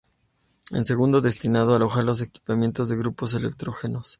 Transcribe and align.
El 0.71 0.83
segundo 0.87 1.21
destinado 1.21 1.73
a 1.73 1.75
alojar 1.75 2.03
los 2.05 2.21
equipamientos 2.21 2.89
de 2.89 2.97
grupos 2.97 3.35
electrógenos. 3.35 4.09